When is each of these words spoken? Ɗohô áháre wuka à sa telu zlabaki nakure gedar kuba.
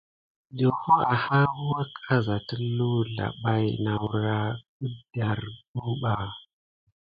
Ɗohô 0.57 0.95
áháre 1.13 1.55
wuka 1.67 1.99
à 2.13 2.23
sa 2.25 2.35
telu 2.47 2.89
zlabaki 3.13 3.71
nakure 3.83 4.37
gedar 4.79 5.39
kuba. 5.71 6.13